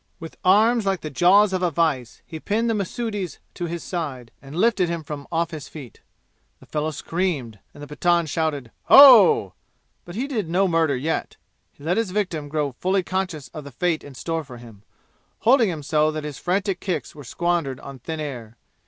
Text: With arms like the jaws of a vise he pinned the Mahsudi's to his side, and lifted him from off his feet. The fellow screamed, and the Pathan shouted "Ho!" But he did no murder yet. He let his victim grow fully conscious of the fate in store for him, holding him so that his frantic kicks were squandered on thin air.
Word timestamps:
With 0.19 0.35
arms 0.43 0.83
like 0.87 1.01
the 1.01 1.11
jaws 1.11 1.53
of 1.53 1.61
a 1.61 1.69
vise 1.69 2.23
he 2.25 2.39
pinned 2.39 2.71
the 2.71 2.73
Mahsudi's 2.73 3.37
to 3.53 3.67
his 3.67 3.83
side, 3.83 4.31
and 4.41 4.55
lifted 4.57 4.89
him 4.89 5.03
from 5.03 5.27
off 5.31 5.51
his 5.51 5.67
feet. 5.67 6.01
The 6.59 6.65
fellow 6.65 6.89
screamed, 6.89 7.59
and 7.71 7.83
the 7.83 7.87
Pathan 7.95 8.25
shouted 8.25 8.71
"Ho!" 8.85 9.53
But 10.03 10.15
he 10.15 10.25
did 10.27 10.49
no 10.49 10.67
murder 10.67 10.95
yet. 10.95 11.35
He 11.71 11.83
let 11.83 11.97
his 11.97 12.09
victim 12.09 12.49
grow 12.49 12.71
fully 12.79 13.03
conscious 13.03 13.49
of 13.49 13.63
the 13.63 13.69
fate 13.69 14.03
in 14.03 14.15
store 14.15 14.43
for 14.43 14.57
him, 14.57 14.81
holding 15.41 15.69
him 15.69 15.83
so 15.83 16.09
that 16.09 16.23
his 16.23 16.39
frantic 16.39 16.79
kicks 16.79 17.13
were 17.13 17.23
squandered 17.23 17.79
on 17.79 17.99
thin 17.99 18.19
air. 18.19 18.57